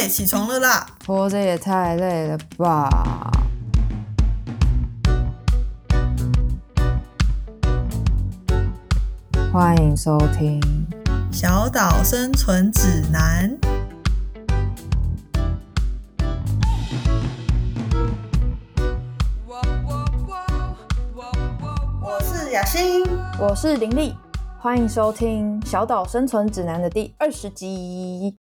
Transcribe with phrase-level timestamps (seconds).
[0.00, 0.86] 哎，起床了啦！
[1.06, 2.88] 活着也太累了吧！
[9.52, 10.58] 欢迎收听
[11.30, 13.54] 《小岛生存指南》。
[22.00, 23.04] 我是雅欣，
[23.38, 24.16] 我是林丽，
[24.58, 28.39] 欢迎收听《小岛生存指南》的第二十集。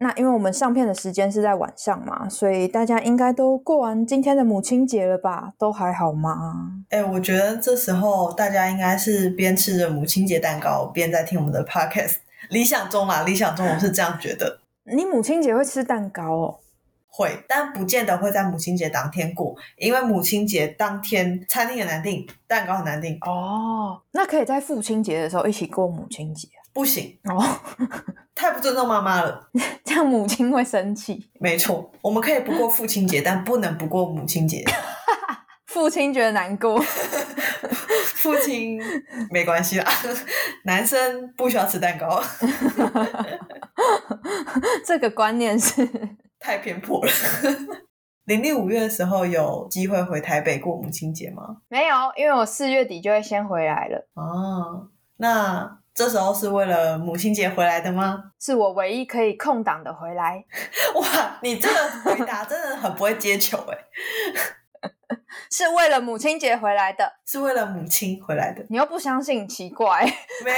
[0.00, 5.52] 那因为我们上片的时间是在晚上嘛，所以大家应该都过完今天的母亲节了吧？
[5.58, 6.84] 都还好吗？
[6.90, 12.18] 哎，我觉得这时候大家应该是边吃着母亲节蛋糕，边在听我们的 podcast。
[12.50, 14.60] 理想中啦，理想中我是这样觉得。
[14.90, 16.58] 你母亲节会吃蛋糕哦？
[17.10, 23.18] 会，但不见得会在母亲节当天过，因为母亲节当天餐厅很难订，蛋糕很难订。
[23.22, 26.46] 哦，那可以在父亲节的时候一起过母亲节？
[26.78, 27.44] 不行哦，
[28.36, 29.50] 太不尊重妈妈了，
[29.82, 31.28] 这样母亲会生气。
[31.40, 34.64] 没错，我们可以不过父亲节，但不能不过母亲节。
[35.66, 36.80] 父亲觉得难过，
[38.14, 38.80] 父亲
[39.32, 39.84] 没关系啦，
[40.62, 42.22] 男生不需要吃蛋糕。
[44.86, 45.84] 这个观念是
[46.38, 47.10] 太偏颇了。
[48.26, 51.56] 零六五月的时候有机会回台北过母亲节吗？
[51.66, 54.08] 没有，因为我四月底就会先回来了。
[54.14, 55.80] 哦，那。
[55.98, 58.22] 这时候是为了母亲节回来的吗？
[58.38, 60.44] 是我唯一可以空档的回来。
[60.94, 63.76] 哇，你这个回答真的很不会接球哎！
[65.50, 68.64] 是为了母亲节回来的，是为了母亲回来的。
[68.68, 70.04] 你又不相信，奇怪。
[70.44, 70.52] 没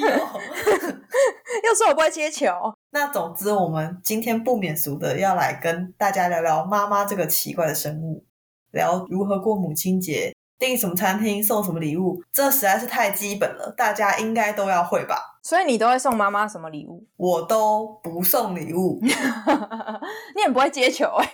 [0.00, 2.52] 有，又说我不会接球。
[2.90, 8.24] 那总之，我们今天不免俗的要来跟大家聊聊妈妈这个奇怪的生物，
[8.72, 10.31] 聊如何过母亲节。
[10.62, 15.16] 订什么餐厅送什么礼物，这实在是太基本了，大家应该都要会吧？
[15.42, 17.04] 所以你都会送妈妈什么礼物？
[17.18, 21.32] 我都不送礼物， 你很不会接球哎。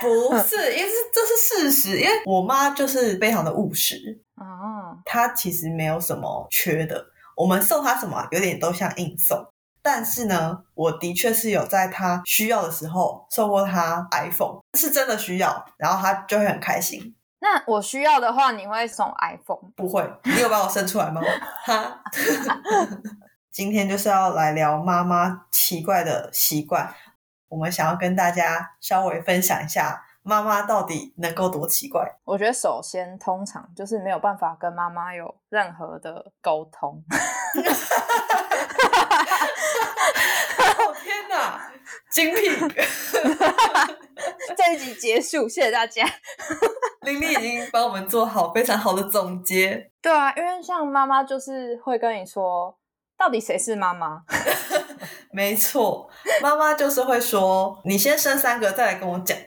[0.00, 7.04] 不是，因为这是事实，因为我妈就是非常的务实哦，她其实没有什么缺的，
[7.36, 9.46] 我们送她什么有点都像硬送，
[9.82, 17.14] 但是呢，我的确是有在她需要的时候送过她 iPhone，是真的需要，然后她就会很开心。
[17.40, 19.70] 那我需要的话，你会送 iPhone？
[19.74, 21.20] 不会，你有把我生出来吗？
[21.64, 22.02] 哈，
[23.50, 26.94] 今天就是要来聊妈妈奇怪的习惯，
[27.48, 32.06] 我们想要跟大家稍微分享一下妈妈到底能够多奇怪。
[32.24, 37.02] 我觉得首先，通常就是没有办法跟妈妈有任何的沟通。
[42.10, 42.48] 精辟！
[44.56, 46.04] 这一集结束，谢谢大家。
[47.02, 49.90] 玲玲已经帮我们做好非常好的总结。
[50.02, 52.76] 对啊，因为像妈妈就是会跟你说，
[53.16, 54.22] 到底谁是妈妈？
[55.32, 56.10] 没错，
[56.42, 59.38] 妈妈就是会说，你先生三个再来跟我讲。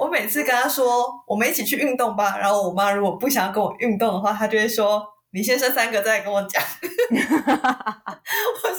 [0.00, 2.36] 我每次跟她说，我们一起去运动吧。
[2.38, 6.60] 然后我妈如果不想要跟我运动的话，她就会说，你先生三个再来跟我讲。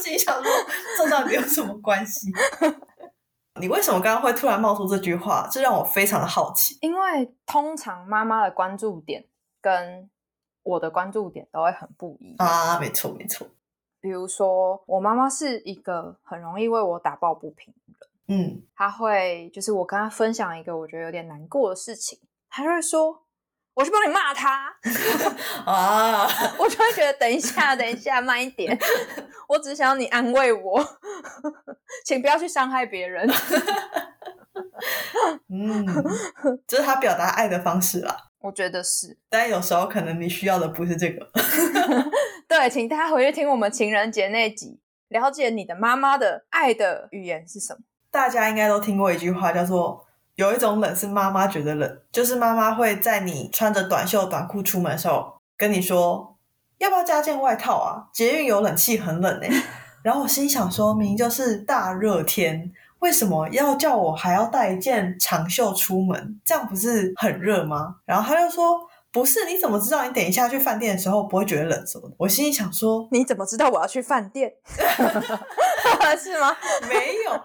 [0.04, 0.52] 我心想说，
[0.98, 2.30] 这到底有什么关系？
[3.62, 5.48] 你为什么刚刚会突然冒出这句话？
[5.50, 6.78] 这让我非常的好奇。
[6.82, 9.26] 因为通常妈妈的关注点
[9.62, 10.10] 跟
[10.64, 13.48] 我的关注点都会很不一样啊，没错没错。
[14.02, 23.23] 比如说，我妈妈是一个很容易为我打抱不平的人，嗯，她会就是我跟她分享一个我觉得有点难过的事情，她就会说。
[23.76, 24.72] 我去帮你骂他
[25.66, 26.28] 啊！
[26.60, 28.78] 我就会觉得，等一下，等一下，慢一点。
[29.48, 31.00] 我只想要你安慰我，
[32.06, 33.28] 请不要去伤害别人。
[35.50, 35.86] 嗯，
[36.68, 38.16] 这是他表达爱的方式啦。
[38.42, 41.28] 我觉得是，但有时候可能你需要的不是这个。
[42.48, 47.80] 对，请大家回去听我们情人节那集，了解你的妈妈的爱的语言是什么。
[48.12, 50.06] 大家应该都听过一句话，叫做。
[50.36, 56.36] 有一种冷是妈妈觉得冷，就是妈妈会在你穿着短袖短裤出门的时候跟你说
[56.80, 58.10] ：“要不要加件外套啊？
[58.12, 59.50] 捷运有冷气很冷哎。
[60.02, 66.42] ”然后我心想说：“明就是大热天，为什么要叫我还要带一件长袖出门？
[66.44, 68.82] 这样不是很热吗？”然后他就说
[69.14, 74.52] ：“不是，你怎么知道你等一下去饭店的时候不会觉得冷什么的？”我心里想说：“你怎么知道我要去饭店？
[76.20, 76.56] 是吗？
[76.90, 76.96] 没
[77.26, 77.40] 有，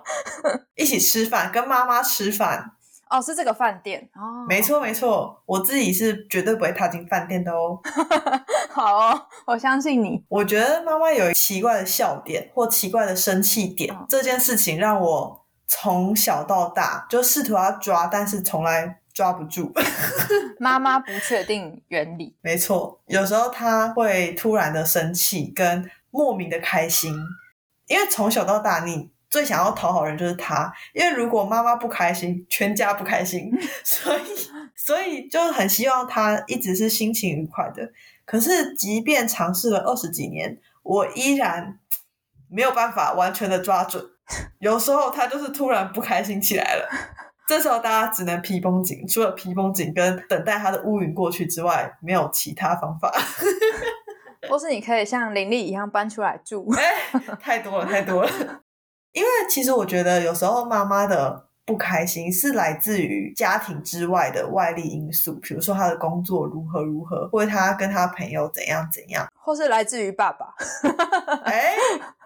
[0.75, 2.73] 一起吃饭，跟妈妈吃饭。”
[3.10, 7.78] 哦，是这个饭店哦，没错没错，我自己是绝对不会踏进饭店的哦。
[8.70, 10.25] 好哦，我相信你。
[10.28, 19.72] 我觉得妈妈有奇怪的笑点或奇怪的生气点，这件事情让我从小到大就试图要抓，但是从来抓不住。
[20.61, 27.14] 妈妈不确定原理，没错，有时候她会突然的生气跟莫名的开心。
[27.87, 33.50] 因为从小到大，你最想要讨好人就是他，因为如果妈妈不开心，全家不开心，
[33.84, 34.20] 所以
[34.75, 37.90] 所以就很希望他一直是心情愉快的。
[38.25, 41.78] 可是，即便尝试了二十几年，我依然
[42.48, 44.04] 没有办法完全的抓准。
[44.58, 46.88] 有时候他就是突然不开心起来了，
[47.46, 53.10] 这时候大家只能皮绷紧，除了皮绷紧跟等待他的乌云过去之外，没有其他方法。
[54.48, 56.70] 或是你可以像林丽一样搬出来住。
[56.72, 58.30] 哎，太多了，太多了。
[59.12, 61.49] 因为其实我觉得有时候妈妈的。
[61.69, 70.46] 不开心是来自于家庭之外的外力因素，比如说她的工作如何如何，或者他跟她朋友怎样怎样，或是来自于爸爸。
[71.44, 71.75] 哎，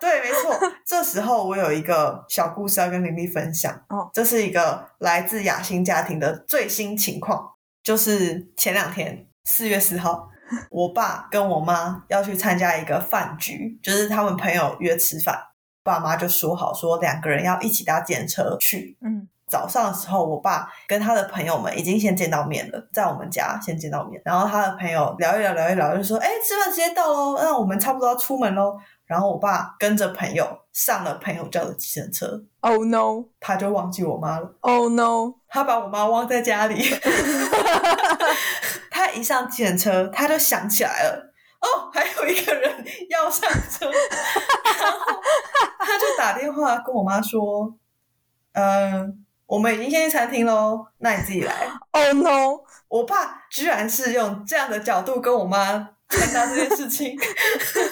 [0.00, 0.56] 对，没错。
[0.86, 3.72] 这时候我有一个小故事要跟林丽分享。
[3.88, 10.28] 哦，这是一个来自雅欣家庭的最新情况，就是前两天四月四号，
[10.70, 15.36] 我爸跟我妈要去参加一个饭局，就是他们朋友约吃饭，
[15.82, 18.96] 爸妈就说好说两个人要一起搭电车去。
[19.00, 19.28] 嗯。
[19.48, 24.22] 早上的时候，我爸跟他的朋友们已经先见到面了，在我们家先见到面。
[24.24, 32.42] 然后他的朋友聊一聊，聊一聊，就说：“哎，吃饭时间到喽，那我们差不多要出门喽。”然后我爸跟着朋友上了朋友叫的计程车。
[32.60, 33.24] Oh no！
[33.40, 34.54] 他就忘记我妈了。
[34.60, 35.34] Oh no！
[35.50, 36.82] 他把我妈忘在家里。
[38.90, 43.84] 他一上计程车，他就想起来了，哦，还有一个人要上车。
[44.80, 44.98] 然后
[45.84, 47.74] 他就打电话跟我妈说
[48.54, 49.18] ：“嗯。”
[49.52, 51.52] 我们已经先去餐厅喽，那你自己来。
[51.92, 52.60] Oh no！
[52.88, 57.14] 我爸居然是用这样的角度跟我妈谈到这件事情，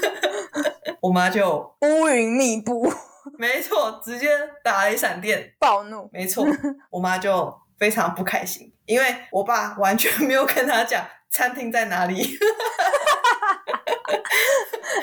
[1.03, 2.91] 我妈就乌云密布。
[3.37, 4.29] 没错，直接
[4.65, 6.09] 打了一闪电，暴怒。
[6.15, 6.47] 没错，
[6.89, 12.39] 我妈就非常不开心，因为我爸完全没有跟他讲餐厅在哪里。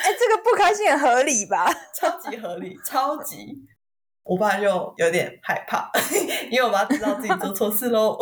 [0.03, 1.71] 哎，这个不开心很合理吧？
[1.93, 3.55] 超级合理，超级。
[4.23, 5.89] 我爸就有点害怕，
[6.49, 8.17] 因为我爸知道自己做错事喽。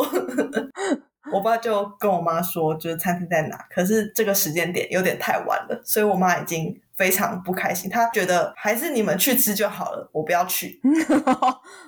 [1.32, 7.90] 我爸就跟我妈说，就是餐厅在哪，可是这个时间点有点太晚了，所以我妈已经非常不开心。
[7.90, 10.80] 她觉得还是你们去吃就好了，我不要去。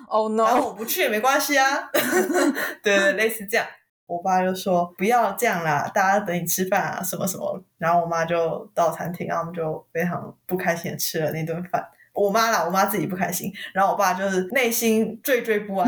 [0.09, 0.43] Oh no！
[0.43, 1.87] 然后我不去也没关系啊。
[2.83, 3.65] 对对，类似这样。
[4.09, 7.63] 我爸就说不要这样啦，大家等你吃饭啊，什么什么。
[7.77, 11.87] 然后我妈就到餐厅，然后我们就非常不开心的吃了那顿饭。
[12.11, 15.87] 我妈啦，我妈自己不开心，然后我爸就是内心惴惴不安。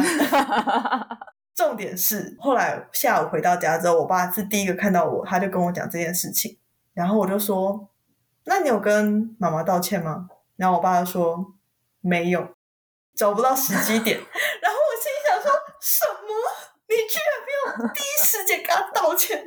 [1.56, 6.60] 重点是后来下午回到家之后，我爸是第一个看到我，他就跟我讲这件事情，
[6.94, 7.90] 然后我就说
[8.46, 11.54] ：“那你有跟妈妈道歉吗？”然后我爸就说
[12.02, 12.48] ：“没有，
[13.16, 14.16] 找不到时机点。
[14.62, 15.52] ”然后我心里想说
[15.82, 16.28] ：“什么？”
[16.92, 17.32] 你居然
[17.94, 19.44] 第一时间跟他道歉，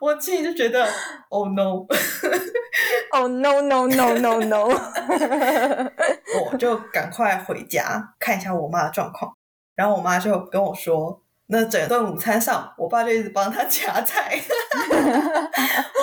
[0.00, 0.86] 我心里就觉得
[1.28, 4.68] ，Oh no，Oh no no no no no，
[6.50, 9.34] 我就赶快回家看一下我妈的状况，
[9.76, 14.40] 然后我妈就跟我说，那整顿午餐上，我爸就一直帮他夹菜，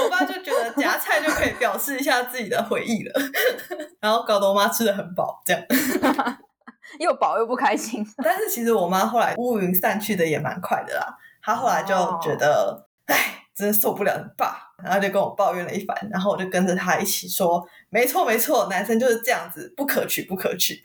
[0.03, 3.13] 我爸就觉得夹菜就可以表示一下自己的回忆了，
[3.99, 5.63] 然后搞得我妈吃的很饱，这样。
[6.99, 11.17] 又饱又不开心，但是其实我妈后来乌云散去的也蛮快的啦。
[11.47, 13.15] 她后来就觉得，哎，
[13.55, 20.83] 真的受不了你爸，然后就跟我抱怨了一番，然后我就跟着他一起说，没错没错，男生就是这样子，不可取不可取，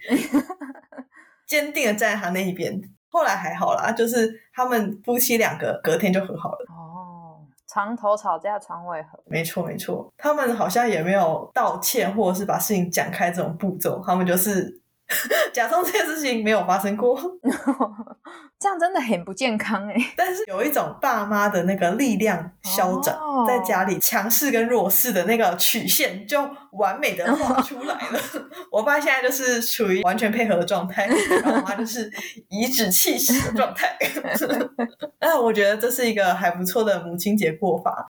[1.49, 2.81] 坚定的站在他那一边。
[3.09, 6.67] 后来还好啦，就是他们夫妻两个隔天就和好了。
[6.69, 14.81] 哦，床头吵架床尾和，没错没错，他们好像也没有道歉或者是把事情讲开这种步骤，他们就是。
[15.53, 17.19] 假装这件事情没有发生过，
[18.59, 19.95] 这样真的很不健康哎。
[20.17, 28.21] 但是有一种爸妈的那个力量消长，在家里强势跟弱势的那个曲线就完美的画出来了。
[28.71, 32.11] 我爸现在就是处于完全配合的状态，然后我妈就是
[32.49, 33.97] 颐指气使的状态。
[35.21, 38.09] 那我觉得这是一个还不错的母亲节过法。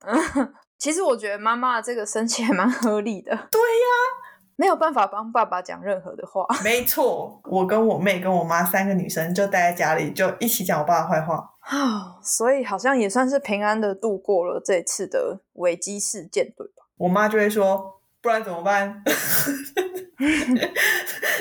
[0.78, 3.32] 其实我觉得妈妈这个生气还蛮合理的。
[3.52, 4.21] 对呀。
[4.62, 6.46] 没有办法帮爸爸讲任何的话。
[6.64, 11.50] 没错，我跟我妹跟我妈三个女生就待在家里，就一起讲我爸的坏话。
[11.62, 16.84] 啊， 所以好像也算是平安的度过了这次的危机事件，对吧？
[16.98, 19.02] 我妈就会说：“不然怎么办？”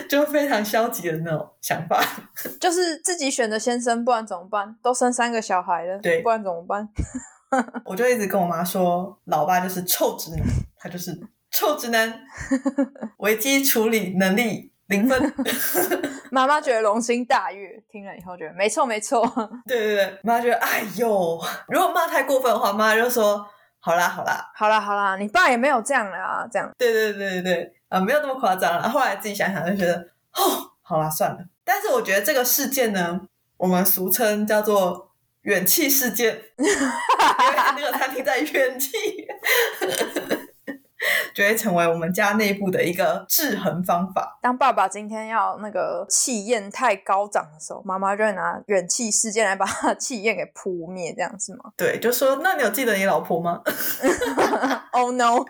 [0.08, 2.02] 就非常消极的那种想法。
[2.58, 4.74] 就是自己选的先生，不然怎么办？
[4.82, 6.88] 都生三个小孩了，对，不然怎么办？
[7.84, 10.40] 我就一直跟我妈说：“老爸就是臭直男，
[10.78, 11.20] 他就是。”
[11.60, 12.22] 臭直男，
[13.18, 15.34] 危机处理能力零分。
[16.32, 19.22] 妈妈觉得龙心大悦，听了以后觉得没错没错。
[19.66, 21.38] 对对对，妈觉得哎呦，
[21.68, 23.46] 如果骂太过分的话，妈就说
[23.78, 26.70] 好啦好啦好啦好啦，你爸也没有这样啦，这样。
[26.78, 28.88] 对对对对对，啊，没有那么夸张了。
[28.88, 29.96] 后来自己想想就觉得
[30.32, 31.38] 哦，好啦，算了。
[31.62, 33.20] 但是我觉得这个事件呢，
[33.58, 35.10] 我们俗称叫做
[35.42, 36.72] 远气事件，因为
[37.76, 38.96] 那个餐厅在远气。
[41.34, 44.38] 就会成为我们家内部的一个制衡方法。
[44.42, 51.70] 当爸爸今天要那个气焰太高涨的时候，妈妈就会拿远气事件来把他气焰给扑灭，这样是吗？
[51.76, 53.60] 对，就说那你有记得你老婆吗？
[54.92, 55.44] Oh no！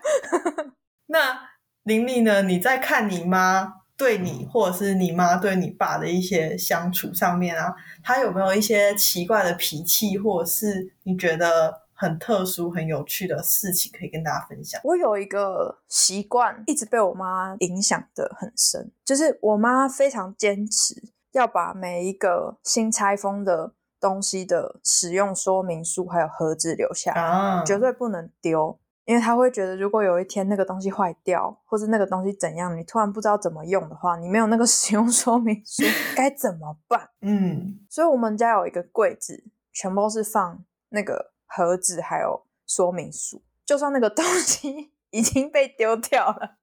[1.06, 1.40] 那
[1.84, 2.42] 林丽呢？
[2.42, 11.82] 你在看你妈对你，或者是你妈对你爸的一些相处上面啊，他有没有一些奇怪的脾气，或者是你觉得？
[12.00, 14.80] 很特殊、很有趣的事情可以跟大家分享。
[14.85, 20.95] 我有一个习惯，一直被我妈影响的很深，就是我妈非常坚持
[21.33, 35.83] 要把每一个新拆封的东西的使用说明书还有盒子留下来，绝对不能丢，因为她会觉得，如果有一天那个东西坏掉，或者那个东西怎样，你突然不知道怎么用的话，你没有那个 使用说明书
[36.16, 37.11] 该怎么办？
[37.21, 41.33] 嗯，所以我们家有一个柜子，全部都是放那个。
[41.52, 46.59] 盒子还有说明书，就算那个东西 已经被丢掉了，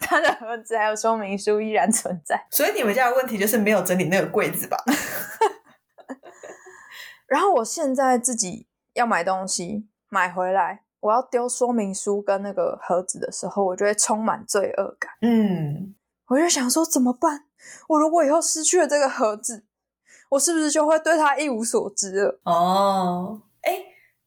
[0.00, 2.46] 它的盒子还有说明书依然存在。
[2.50, 4.76] 所以你们家的问题就是没有整理那个柜子吧？
[7.26, 15.12] 然后我现在自己要买东西买回来，我要丢说明书跟那个盒子的时候，我就会充满罪恶感。
[15.22, 15.94] 嗯，
[16.28, 17.46] 我就想说怎么办？
[17.88, 19.64] 我如果以后失去了这个盒子，
[20.30, 22.40] 我是不是就会对它一无所知了？
[22.44, 23.49] 哦，哎。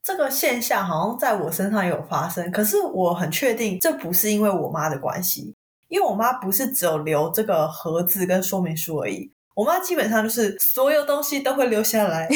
[0.04, 5.56] 这个现象好像在我身上也有发生，可是我很确定这不是因为我妈的关系，
[5.88, 12.28] 因为我妈不是只有留这个盒子跟说明书而已，我妈基本上就是所有东西都会留下来。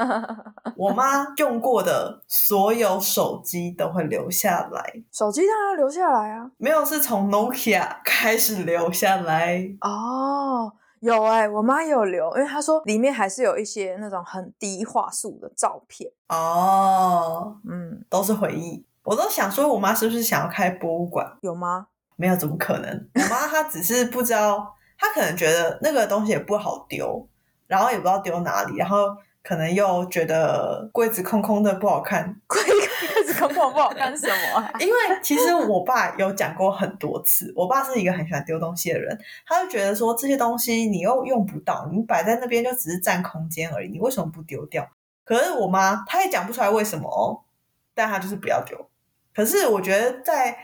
[0.76, 10.72] 我妈用过的所有手机都会留下来，手机当然要留下来啊，没有是从 Nokia 开始留下来哦。
[11.00, 18.84] 有哎，我妈有留，因为她说里面还是有一些那种很低画素的照片哦，嗯，都是回忆。
[19.04, 21.36] 我都想说，我妈是不是想要开博物馆？
[21.42, 21.86] 有吗？
[22.16, 23.08] 没有，怎么可能？
[23.14, 27.28] 我妈她只是不知道，她可能觉得那个东西也不好丢，
[27.66, 29.16] 然后也不知道丢哪里，然后。
[29.48, 32.60] 可能又觉得柜子空空的不好看， 柜
[33.26, 34.70] 柜子空空不好看什么？
[34.78, 44.88] 因为其实我爸有讲过很多次，我爸是一个很喜欢丢东西的人，他就觉得说这些东西你又用不到，你摆在那边就只是占空间而已，你为什么不丢掉？
[45.24, 47.42] 可是我妈她也讲不出来为什么哦，
[47.94, 48.88] 但她就是不要丢。
[49.34, 50.56] 可是我觉得在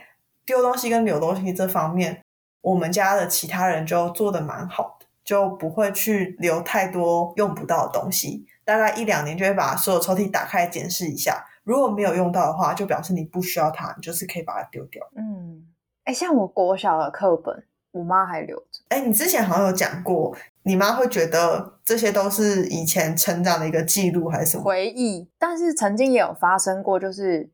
[0.45, 2.23] 丢东西跟留东西这方面，
[2.61, 8.45] 我们家的其他人就做的蛮好的，就不会去留太多用不到的东西。
[8.65, 15.01] 大概一两年就会把所有抽屉打开检视一下，如果没有用到的话，就表示你不需要它，你就是可以把它丢掉。
[15.15, 15.65] 嗯，
[16.03, 18.81] 哎，像我国小的课本，我妈还留着。
[18.89, 25.29] 哎，你之前好像有讲过，你妈会觉得这些都是以前成长的一个记录还是什么回忆？
[25.39, 27.49] 但是曾经也有发生过，就是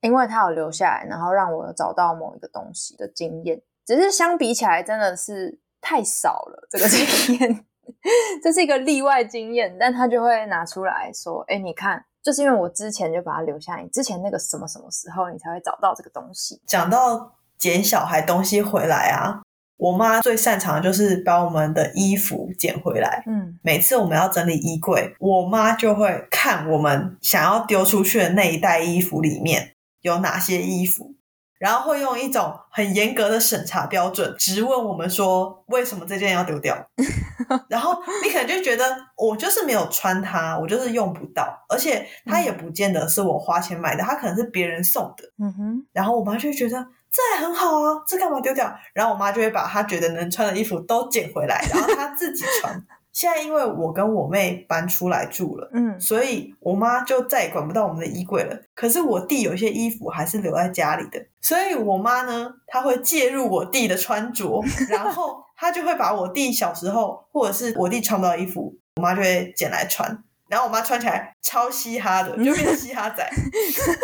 [0.00, 7.64] 因为他有留下来，然后让我找到某一个东西的经验，只是相比起来真的是太少了，这个经验。
[8.42, 19.42] 这是一个例外经验，但他就会拿出来说：“哎，你看，就是因为我之前就把它留下，你之前那个什么什么时候，你才会找到这个东西。”讲到捡小孩东西回来啊，
[19.76, 23.22] 我妈最擅长的就是把我们的衣服捡回来。
[23.26, 31.14] 嗯，每次我们要整理衣柜，我妈就会看我们想要丢出去的那一袋衣服里面有哪些衣服。
[31.58, 36.76] 然后会用一种很严格的审查标准，质问我们说为什么这件要丢掉？
[37.68, 38.84] 然后你可能就觉得
[39.16, 45.24] 我就是没有穿它，我就是用不到，而且它也不见得是我花钱买的，它可能是别人送的。
[45.38, 45.86] 嗯哼。
[45.92, 48.74] 然后我妈就会觉得这很好啊，这干嘛丢掉？
[48.92, 52.84] 然后我妈就会把她觉得能穿的衣服都捡回来，然后她自己穿。
[53.14, 58.58] 现在因为我跟我妹搬出来住了，嗯，所以我妈就再也管不到我们的衣柜了。
[58.74, 73.24] 可是我弟有些衣服还是留在家里的，所以我妈呢，她会介入我弟的穿着，然后她就会把我弟小时候或者是我弟穿不到衣服，我妈就会捡来穿，然后我妈穿起来超嘻哈的，就变成嘻哈仔。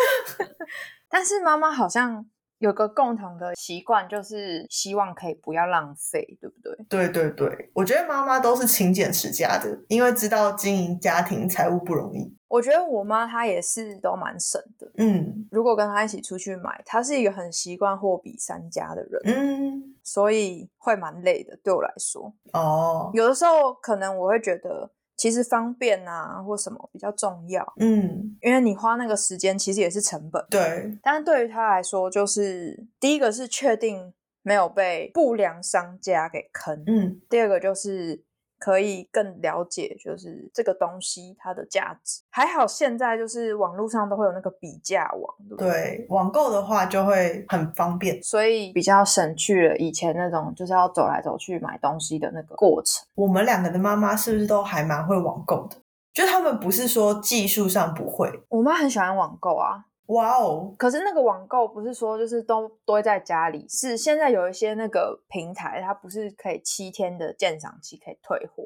[1.11, 2.25] 但是妈妈好像。
[2.61, 6.85] 有个共同的习惯，就是希望可以不要浪费，对不对？
[6.87, 12.31] 对对对，我觉得妈妈都是勤俭持家的，因为知道经营家庭财务不容易。
[12.47, 22.31] 我觉得我妈她也是都蛮省的，嗯，如果跟她一起出去买，她是一个很习惯货比三家的人，嗯，所以会蛮累的，对我来说。
[22.53, 24.91] 哦，有的时候可能我会觉得。
[25.21, 27.63] 其实方便啊，或什么比较重要？
[27.77, 30.43] 嗯，因为你花那个时间，其实也是成本。
[30.49, 34.11] 对，但是对于他来说，就是第一个是确定
[34.41, 36.83] 没有被不良商家给坑。
[36.87, 38.23] 嗯，第二个就是
[38.61, 42.21] 可以更了解，就是这个东西它的价值。
[42.29, 53.03] 还好现在就是网络上都会有那个比价网，对，网购的话就会很方便，所以比较省去了以前那种就是要走来走去买东西的那个过程。
[53.15, 55.77] 我们两个的妈妈是不是都还蛮会网购的？
[56.13, 59.85] 就他们不是说技术上不会，我妈很喜欢网购啊。
[60.11, 60.73] 哇哦！
[60.77, 68.63] 可是那个网购不是说就是都堆在家里，是现在有一些那个平台，它不是可以七天的鉴赏期可以退货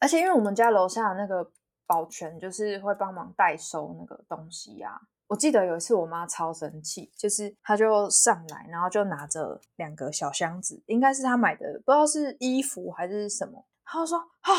[0.00, 1.48] 而且因为我们家楼下那个
[1.86, 5.00] 保全就是会帮忙代收那个东西呀。
[5.28, 13.64] 我记得有一次我妈超生气，就是她就上来，然后就拿着两个小箱子，应该是她买的，不知道是衣服还是什么。
[13.84, 14.50] 她说：“啊，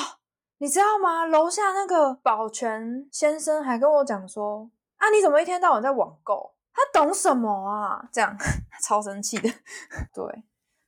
[0.59, 1.25] 你知道吗？
[1.25, 4.71] 楼下那个保全先生还跟我讲说。”
[5.03, 5.09] 啊！
[5.13, 6.55] 你怎么一天到晚在网购？
[6.73, 8.07] 他懂什么啊？
[8.09, 8.33] 这样
[8.81, 9.49] 超生气的。
[10.13, 10.43] 对，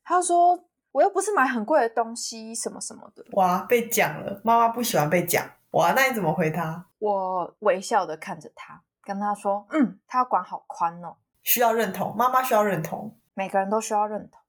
[0.05, 0.57] 他说
[0.93, 3.25] 我又不是买很贵的东西，什么什么的。
[3.33, 4.39] 哇，被讲了！
[4.45, 5.45] 妈妈不喜欢被讲。
[5.71, 6.85] 哇，那你怎么回他？
[6.99, 12.15] 我微笑的看着他，跟他说：“嗯，他管好宽哦，需要认同。
[12.15, 14.41] 妈妈需要认同，每个人都需要认同，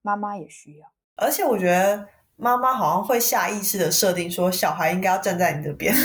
[0.00, 0.88] 妈妈也需要。
[1.16, 2.06] 而且我觉得
[2.36, 5.92] 妈妈好像会下意识的设定说，小孩应该要站在你这边。”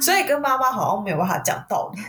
[0.00, 2.00] 所以跟妈妈好像没有办法讲道理，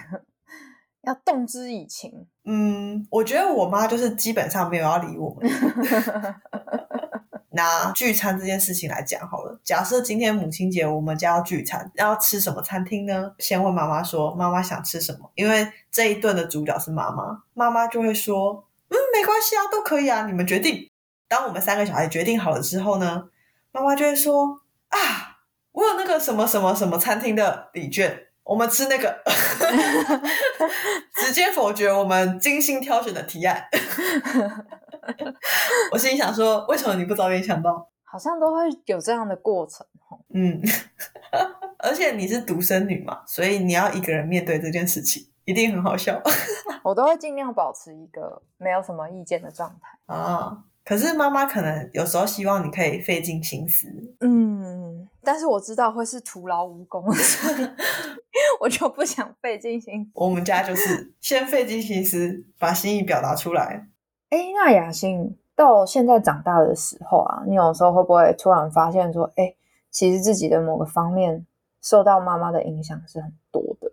[1.03, 2.27] 要动之以情。
[2.45, 5.49] 嗯，我觉得我妈就是基本上没有要理我们。
[7.51, 13.31] 拿聚餐这件事情来讲好了，假设今天母亲节我们家要聚餐，要吃什么餐厅呢？
[13.39, 15.31] 先问妈妈说，妈妈想吃什么？
[15.35, 20.91] 因为这一顿的主角是妈妈，妈妈就会说，嗯，没关系啊，都可以啊，你们决定。
[21.29, 23.29] 当我们三个小孩决定好了之后呢，
[23.71, 24.59] 妈妈就会说，
[24.89, 25.34] 啊。
[25.75, 29.21] 我有那个什么什么什么餐厅的礼券，我们吃那个，
[31.15, 33.61] 直接否决我们精心挑选的提案。
[35.91, 37.89] 我心里想说，为什么你不早点想到？
[38.03, 39.85] 好像都会有这样的过程
[40.33, 40.61] 嗯，
[41.79, 46.21] 而且你是独生女嘛，所以你要一个人面对这件事情，一定很好笑。
[46.83, 50.63] 我都会尽量保持一个没有什么意见的状态啊。
[50.85, 53.87] 可是妈妈可能有时候希望你可以费尽心思。
[54.21, 54.64] 嗯。
[55.25, 57.03] 但是我知道会是徒劳无功，
[58.61, 60.11] 我就不想费尽心。
[60.13, 63.87] 我们家就是先费尽心思把心意表达出来。
[64.29, 69.55] 哎，那雅欣到现在长大的时候啊，你有时候会不会突然发现说，哎，
[69.89, 71.45] 其实自己的某个方面
[71.81, 73.91] 受到妈妈的影响是很多的？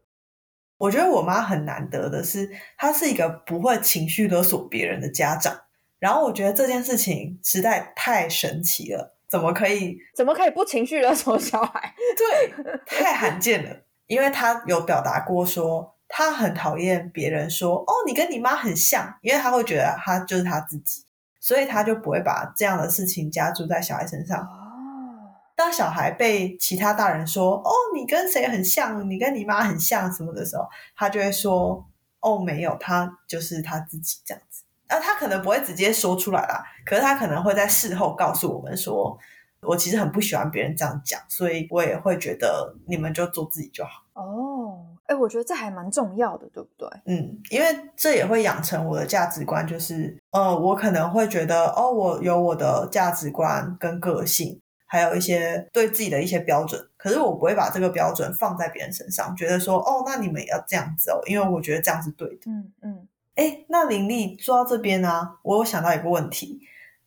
[0.78, 5.54] 我觉得我妈很难得的是，她是一个不会情绪勒索别人的家长。
[6.00, 9.14] 然后我觉得这件事情实在太神奇了。
[9.32, 9.96] 怎么可以？
[10.14, 11.94] 怎么可以不情绪勒索小孩？
[12.14, 13.74] 对，太罕见了。
[14.06, 21.06] 因为他有表达过说，他很讨厌别人说：“哦，你跟你妈很像。”因为他会觉得他就是他自己，
[21.40, 24.38] 所以他就不会把这样的事情加注在小孩身上。
[24.38, 29.08] 哦，当小孩被其他大人说：“哦，你跟谁很像？
[29.08, 31.88] 你跟你妈很像什么的时候”，他就会说
[32.20, 34.61] ：“哦，没有，他就是他自己这样子。”
[34.92, 39.18] 那他可能不会直接说出来啦，可是他可能会在事后告诉我们说，
[39.62, 44.02] 我其实很不喜欢别人这样讲，所以我也会觉得你们就做自己就好。
[44.12, 46.86] 哦，哎，我觉得这还蛮重要的，对不对？
[47.06, 62.42] 嗯，因为这也会养成我的价值观，就是呃，我可能会觉得哦，我有我的价值观跟个性，还有一些对自己的一些标准，可是我不会把这个标准放在别人身上，觉得说哦，那你们也要这样子哦，因为我觉得这样是对的。
[62.50, 63.08] 嗯嗯。
[63.34, 66.60] 哎，那林丽说到这边呢，我有想到一个问题，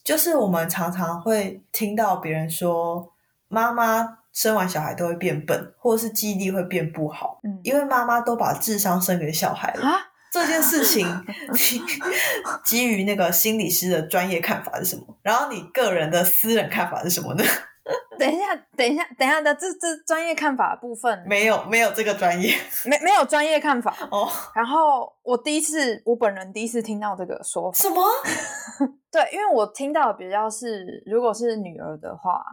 [0.03, 3.11] 就是我们常常会听到别人说，
[3.47, 9.89] 妈妈生完小孩都会变笨，或者是记忆力会变不好，嗯，因为妈妈都把智商生给小孩了。
[10.31, 11.07] 这件事情
[12.65, 15.17] 基于那个心理师的专业看法是什么？
[15.21, 17.43] 然后你个人的私人看法是什么呢？
[18.17, 24.27] 等一下，等一下，等一下的这这专业看法部分没有没有这个专业， 没没有专业看法哦。
[24.55, 28.03] 然后我第一次，我本人第一次听到这个说法，什么？
[29.11, 32.43] 对，因为我听到比较是，如果是女儿的话，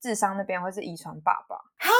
[0.00, 1.56] 智商那边会是遗传爸爸。
[1.78, 1.90] 哈，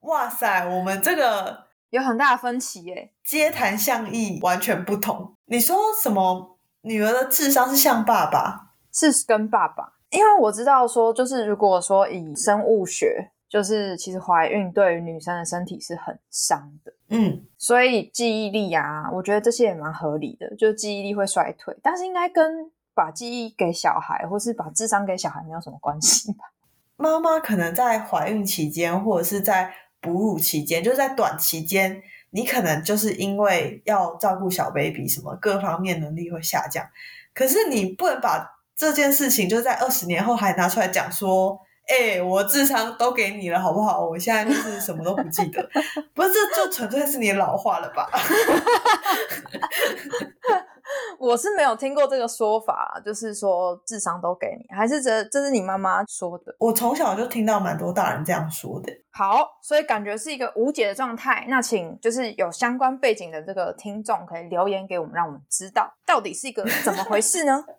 [0.00, 5.36] 哇塞，我们这个有很大的分歧耶，街谈巷议完全不同。
[5.44, 6.58] 你说什么？
[6.82, 9.95] 女儿的智商是像爸爸，是跟爸爸。
[10.16, 26.44] 因为我知道说，就是如果说以生物学，就是其实怀孕对于女生的身体是很伤的，嗯，所以记忆力啊，我觉得这些也蛮合理的，就是记忆力会衰退，但是应该跟把记忆给小孩，或是把智商给小孩没有什么关系吧？
[26.96, 36.84] 妈妈可能在怀孕期间，或者是在哺乳期间，就是在短期间，你可能就是因为要照顾小 baby，什么各方面能力会下降。
[37.34, 41.58] 可是你不能把这件事情就在二十年后还拿出来讲说。
[41.88, 44.04] 哎，我智商都给你了，好不好？
[44.04, 45.62] 我现在就是什么都不记得，
[46.12, 48.10] 不是，这就纯粹是你老化了吧？
[51.20, 56.52] 我是没有听过这个说法，就是说智商都给你，还是这这是你妈妈说的？
[56.58, 58.92] 我从小就听到蛮多大人这样说的。
[59.12, 61.46] 好，所以感觉是一个无解的状态。
[61.48, 67.64] 那请就是有相关背景的这个听众可以留言给我们，让我们知道到底是一个怎么回事呢？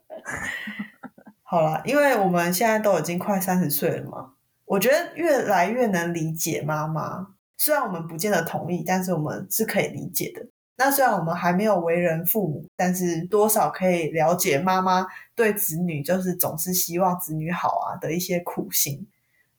[1.50, 4.34] 好了，因为我们现在都已经快三十岁了嘛，
[4.66, 7.26] 我觉得越来越能理解妈妈。
[7.56, 10.46] 虽然我们不见得同意，但是我们是可以理解的。
[10.76, 19.08] 那虽然我们还没有为人父母，但是多少可以了解妈妈对子女就是总是希望子女好啊的一些苦心。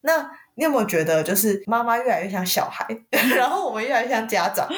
[0.03, 2.87] 那你有没有觉得，就是妈妈越来越像小孩，
[3.35, 4.68] 然后我们越来越像家长？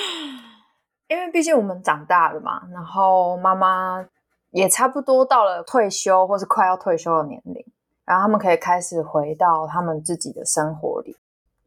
[1.09, 4.07] 因为毕竟我们长大了嘛，然后妈妈。
[4.51, 7.65] 也差不多到了退休或是快要退休的年龄，
[8.05, 11.17] 然后他们可以开始回到他们自己的生活里。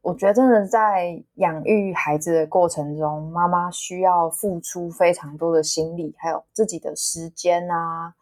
[0.02, 8.12] 我觉得真的在养育孩子的过程中，妈妈需要付出非常多的心力，还有自己的时间啊，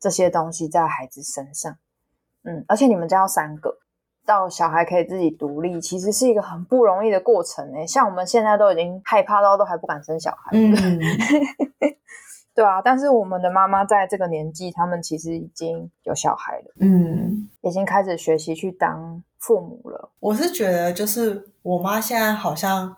[0.00, 1.76] 这些东西在孩子身上。
[2.42, 3.78] 嗯，而且你们家要三个，
[4.26, 7.86] 到小孩可以自己独立，其实是一个很不容易的过程诶。
[7.86, 10.50] 像我们现在都已经害怕到都还不敢生小孩。
[10.58, 10.98] 嗯。
[12.60, 20.10] 对啊，但是我们的妈妈在这个年纪，他们其实已经有小孩了，嗯，已经开始学习去当父母了。
[20.20, 22.94] 我是觉得，就是我妈现在好像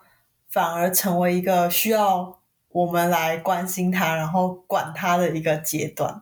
[0.49, 2.41] 反而成为一个需要
[2.73, 6.21] 我们来关心她，然后管她的一个阶段。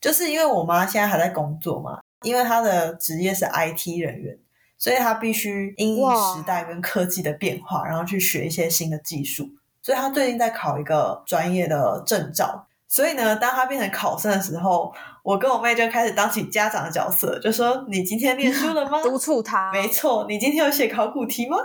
[0.00, 4.36] 就是因为我妈现在还在工作嘛，因为她的职业是 IT 人员，
[4.76, 9.48] 所以她必须因应时代跟科技的变化，然后去学一些新的技术。
[9.80, 12.66] 所以她最近在考一个专业的证照。
[12.90, 19.70] 所以呢，当他变成考生的时候，我跟我妹就开始当起家长的角色，就说：“你今天念书了吗？” 督促他。
[19.72, 21.56] 没错，你今天有写考古题吗？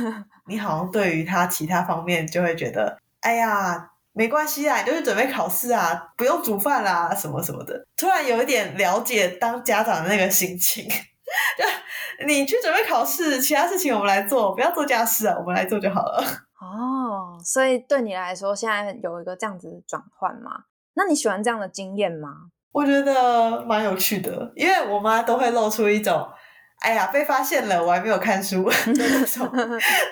[0.46, 10.84] 你好像对于他其他方面就会觉得：“哎呀，没关系啊，就是准备考试啊，不用煮饭啦，什么什么的。”突然有一点了解当家长的那个心情，
[11.56, 16.22] 就你去准备考试，其他事情我们来做，不要做家事啊，我们来做就好了。
[16.60, 20.64] 哦，所以对你来说，现在有一个这样子的转换吗？
[20.94, 22.50] 那你喜欢这样的经验吗？
[22.72, 26.28] 我觉得蛮有趣的，因为我妈都会露出一种
[26.82, 29.48] “哎呀，被发现了，我还没有看书 ”的那种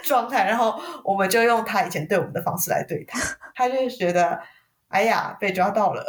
[0.04, 3.18] 状态，然后我们就用她以前对我们的方式来对她，
[3.54, 4.40] 她就会觉得
[4.88, 6.04] “哎呀，被抓到了”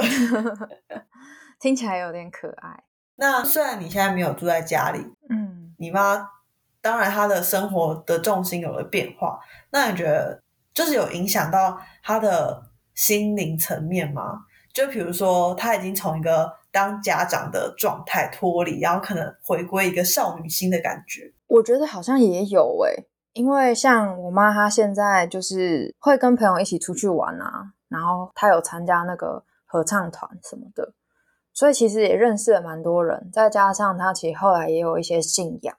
[1.59, 2.83] 听起来有点可爱。
[3.15, 6.29] 那虽然你现在没有住在家里，嗯，你妈
[6.81, 9.39] 当然她的生活的重心有了变化，
[9.71, 14.41] 那你觉得就是有影响到她的心灵层面吗？
[14.73, 21.31] 就比如说，他已经从一个当家长的状态脱离，然后可能回归一个少女心的感觉。
[21.45, 30.93] 我觉得好像也有诶，因为像我妈，她现在就是会跟朋友一起出去玩啊，然后她有参加那个合唱团什么的，
[31.53, 33.29] 所以其实也认识了蛮多人。
[33.31, 35.77] 再加上她其实后来也有一些信仰，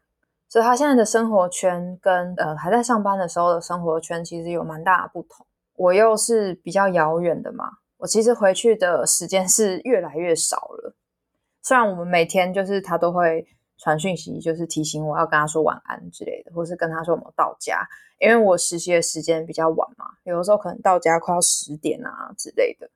[0.49, 5.45] 所以她现在的生活圈跟呃还在上班的时候的生活圈其实有蛮大的不同。
[5.75, 7.79] 我又是比较遥远的嘛。
[8.05, 10.95] 我其实回去的时间是越来越少了。
[11.63, 13.47] 虽然我们每天就是他都会
[13.79, 17.81] 传讯息，就是提醒我要跟他说晚安之类的，或是跟他说我们到家。
[18.21, 22.91] 因为我实习的时间比较晚嘛，有的时候可能到家快要十点啊之类的，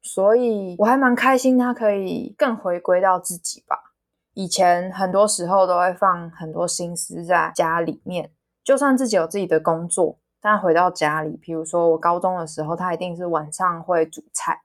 [0.00, 3.92] 所以我还蛮开心他可以更回归到自己吧。
[4.32, 8.30] 以前很多时候都会放很多心思在家里面，
[8.64, 10.18] 就算自己有自己的工作。
[10.44, 14.60] 但回到家里，比如说我高中的时候，他一定是晚上会煮菜，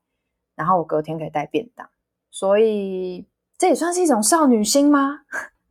[0.53, 1.87] 然后我隔天可以带便当，
[2.29, 3.25] 所以
[3.57, 5.21] 这也算是一种少女心吗？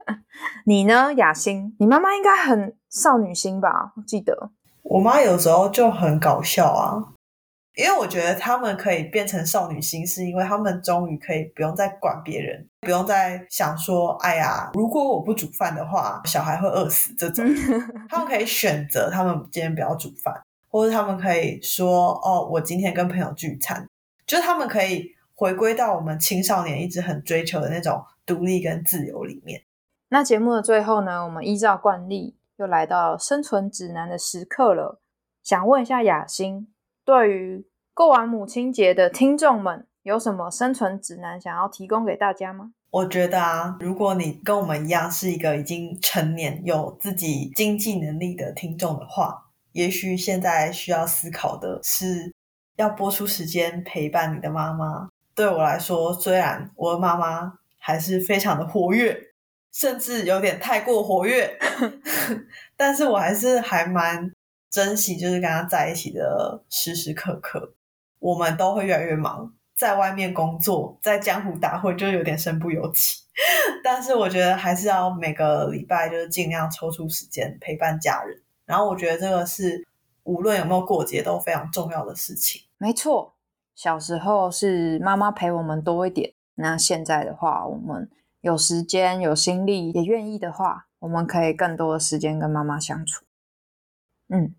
[0.65, 1.77] 你呢，雅欣？
[1.79, 3.93] 你妈妈应该很少女心吧？
[3.97, 4.51] 我记得
[4.83, 7.13] 我妈有时候就很搞笑啊。
[7.79, 17.47] 因为我觉得他们可以变成少女心，是因为他们终于可以不用再管别人，不用再想说，哎呀，如果我不煮饭的话，小孩会饿死这种。
[18.11, 20.35] 他们可以选择，他们今天不要煮饭，
[20.69, 23.87] 或者他们可以说，哦，我今天跟朋友聚餐，
[24.27, 29.63] 就是他们可以回归到我们青少年一直很追求的那种独立跟自由里面。
[30.09, 35.01] 那节目的最后呢，我们依照惯例又来到生存指南的时刻了，
[35.45, 36.67] 想问一下雅欣。
[37.09, 42.73] 对于过完母亲节的听众们，有什么生存指南想要提供给大家吗？
[42.91, 52.31] 我觉得啊，如果你跟我们一样是一个已经成年、有自己经济能力的听众的话，也许现在需要思考的是，
[52.77, 59.19] 要播出时间陪伴你的妈妈，对我来说，虽然我的妈妈还是非常的活跃，
[59.73, 61.59] 甚至有点太过活跃，
[62.77, 64.31] 但是我还是还蛮
[64.71, 67.75] 珍惜，就是跟他在一起的时时刻刻。
[68.19, 73.23] 我们都会越来越忙，在外面工作，在江湖打混，就有点身不由己。
[73.85, 78.43] 但是我觉得还是要每个礼拜就是尽量抽出时间陪伴家人。
[78.67, 79.87] 然后我觉得这个是
[80.25, 82.63] 无论有没有过节都非常重要的事情。
[82.77, 83.35] 没错，
[83.77, 93.25] 小时候是妈妈陪我们多一点，那现在的话，我们有时间、有心力，也愿意的话，我们可以更多的时间跟妈妈相处。
[94.29, 94.55] 嗯，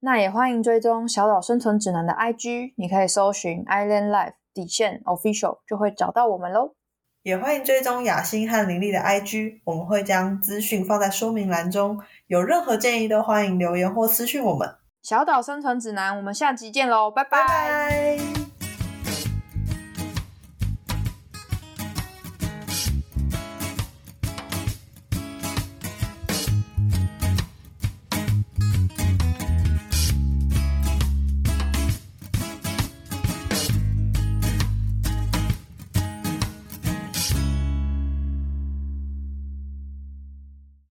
[0.00, 6.74] 那也欢迎追踪小岛生存指南的 IG，你可以搜寻 Island Life 底线 Official 就会找到我们喽。
[7.22, 12.00] 也欢迎追踪雅欣和林丽的 IG，我们会将资讯放在说明栏中。
[12.26, 14.76] 有任何建议都欢迎留言或私讯我们。
[15.02, 18.37] 小岛生存指南，我们下集见喽，拜拜。